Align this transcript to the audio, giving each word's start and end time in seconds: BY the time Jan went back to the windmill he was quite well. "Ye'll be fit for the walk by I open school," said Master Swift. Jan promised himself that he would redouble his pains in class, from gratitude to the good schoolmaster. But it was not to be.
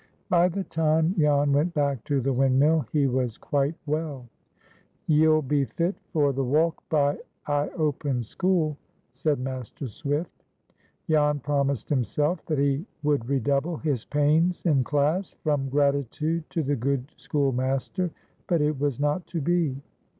BY 0.31 0.47
the 0.49 0.63
time 0.63 1.13
Jan 1.15 1.53
went 1.53 1.75
back 1.75 2.03
to 2.05 2.21
the 2.21 2.33
windmill 2.33 2.87
he 2.91 3.05
was 3.05 3.37
quite 3.37 3.75
well. 3.85 4.27
"Ye'll 5.05 5.43
be 5.43 5.63
fit 5.65 5.93
for 6.11 6.33
the 6.33 6.43
walk 6.43 6.81
by 6.89 7.19
I 7.45 7.69
open 7.77 8.23
school," 8.23 8.77
said 9.11 9.39
Master 9.39 9.87
Swift. 9.87 10.43
Jan 11.07 11.39
promised 11.39 11.87
himself 11.87 12.43
that 12.47 12.57
he 12.57 12.83
would 13.03 13.29
redouble 13.29 13.77
his 13.77 14.03
pains 14.05 14.63
in 14.65 14.83
class, 14.83 15.33
from 15.43 15.69
gratitude 15.69 16.49
to 16.49 16.63
the 16.63 16.75
good 16.75 17.11
schoolmaster. 17.15 18.09
But 18.47 18.59
it 18.63 18.79
was 18.79 18.99
not 18.99 19.27
to 19.27 19.39
be. 19.39 19.79